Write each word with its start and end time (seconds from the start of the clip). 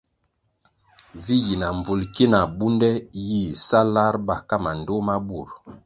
Vi 1.25 1.35
yi 1.45 1.53
na 1.61 1.67
mbvulʼ 1.77 2.07
ki 2.15 2.25
na 2.33 2.39
bunde 2.57 2.91
yih 3.27 3.49
sa 3.65 3.79
lar 3.93 4.15
ba 4.25 4.35
ka 4.47 4.57
mandtoh 4.63 5.01
ma 5.07 5.15
burʼ. 5.27 5.49